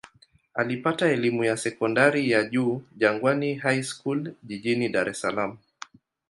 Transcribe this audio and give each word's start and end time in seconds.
Alipata 0.53 1.07
elimu 1.09 1.43
ya 1.43 1.57
sekondari 1.57 2.31
ya 2.31 2.43
juu 2.43 2.81
Jangwani 2.97 3.55
High 3.55 3.83
School 3.83 4.33
jijini 4.43 4.89
Dar 4.89 5.09
es 5.09 5.21
Salaam. 5.21 5.57